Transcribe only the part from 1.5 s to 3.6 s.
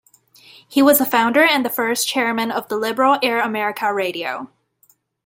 the first chairman of the liberal Air